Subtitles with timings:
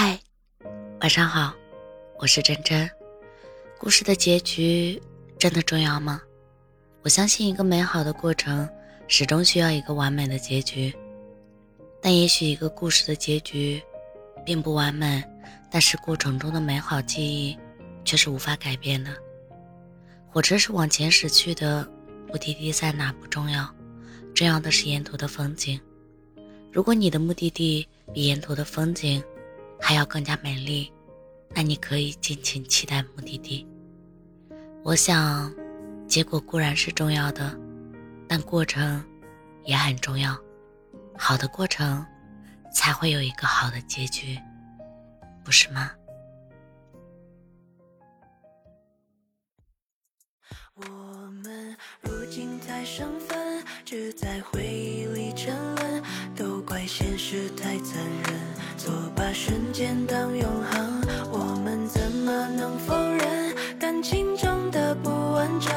[0.00, 0.16] 嗨，
[1.00, 1.52] 晚上好，
[2.20, 2.88] 我是真真。
[3.80, 5.02] 故事的结局
[5.40, 6.22] 真的重要吗？
[7.02, 8.68] 我相信一个美好的过程
[9.08, 10.94] 始终需要一个完美的结局，
[12.00, 13.82] 但也许一个故事的结局
[14.46, 15.20] 并不完美，
[15.68, 17.58] 但是过程中的美好记忆
[18.04, 19.12] 却是无法改变的。
[20.28, 21.84] 火车是往前驶去的，
[22.28, 23.68] 目的地在哪不重要，
[24.32, 25.80] 重要的是沿途的风景。
[26.72, 27.84] 如果你的目的地
[28.14, 29.20] 比沿途的风景
[29.80, 30.92] 还要更加美丽，
[31.54, 33.66] 那你可以尽情期待目的地。
[34.82, 35.52] 我想，
[36.06, 37.58] 结果固然是重要的，
[38.28, 39.04] 但过程
[39.64, 40.38] 也很重要。
[41.16, 42.04] 好的过程，
[42.72, 44.38] 才会有一个好的结局，
[45.44, 45.90] 不是吗？
[50.76, 50.84] 我
[51.42, 56.02] 们如今才身份，只在回忆里沉沦，
[56.36, 57.96] 都怪现实太残
[58.28, 58.47] 忍，
[58.88, 61.02] 错把瞬间当永恒。
[61.30, 65.70] 我们怎么能否认感情中的不完整？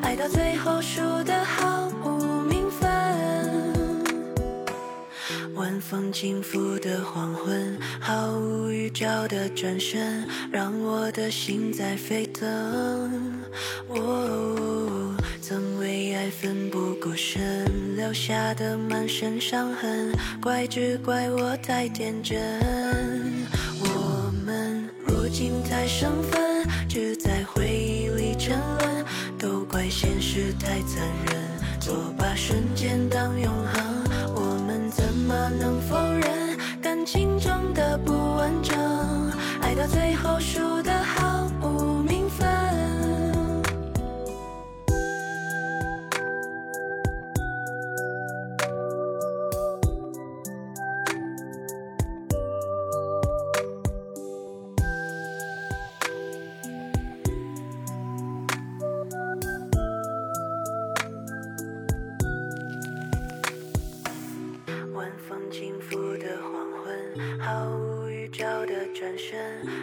[0.00, 2.88] 爱到最后输得毫无名分。
[5.54, 12.48] 晚风轻拂的黄昏，毫无预兆的转身，让我的心在沸腾。
[13.88, 22.38] 哦，曾为爱奋不过身，留下的满身伤痕，怪只怪我太天真。
[23.80, 29.04] 我们如今太生分，只在回忆里沉沦，
[29.36, 34.04] 都怪现实太残忍，错把瞬间当永恒。
[34.36, 38.78] 我们怎么能否认感情中的不完整？
[39.60, 40.71] 爱到最后输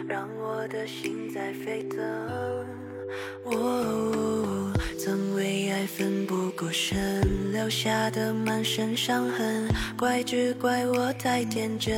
[0.08, 1.98] 让我的心在沸腾。
[3.44, 9.68] 哦，曾为爱奋不顾身，留下的满身伤痕，
[9.98, 11.94] 怪只怪我太天真。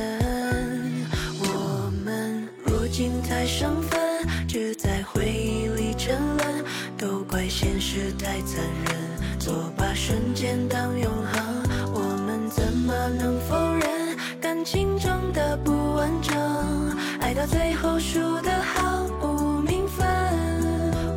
[1.39, 3.99] 我们如今太生分，
[4.47, 6.65] 只在回忆里沉沦，
[6.97, 11.63] 都怪现实太残忍，错把瞬间当永恒。
[11.93, 16.82] 我们怎么能否认感情中的不完整？
[17.23, 20.05] 爱到最后输得毫无名分。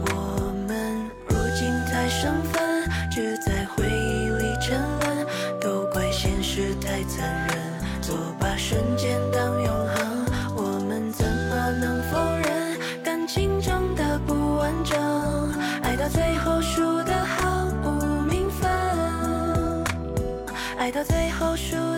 [0.06, 5.26] 我们如今太生分，只在回忆里沉沦，
[5.60, 7.58] 都怪现实太残忍，
[8.00, 10.26] 错把瞬间当永恒。
[10.54, 14.96] 我们怎么能否认感情中的不完整？
[15.82, 18.70] 爱到最后输得毫无名分。
[20.78, 21.95] 爱到最后输。